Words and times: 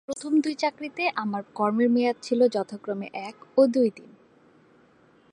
প্রথম 0.09 0.33
দুই 0.39 0.55
চাকরিতে 0.55 1.03
আমার 1.15 1.41
কর্মের 1.55 1.89
মেয়াদ 1.89 2.17
ছিল 2.21 2.39
যথাক্রমে 2.47 3.07
এক 3.29 3.35
ও 3.57 3.61
দুই 3.67 3.89
দিন। 3.89 4.11